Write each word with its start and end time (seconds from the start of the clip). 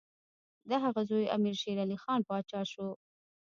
د 0.69 0.71
هغه 0.83 1.01
زوی 1.09 1.31
امیر 1.35 1.55
شېرعلي 1.61 1.97
خان 2.03 2.19
پاچا 2.29 2.61
شو. 2.71 2.89